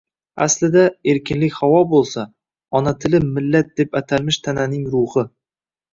Aslida, 0.43 0.85
erkinlik 1.13 1.57
havo 1.59 1.83
boʻlsa, 1.93 2.25
ona 2.79 2.95
tili 3.05 3.23
millat 3.37 3.71
deb 3.83 3.95
atalmish 4.03 4.41
tanning 4.49 4.93
ruhi. 4.97 5.29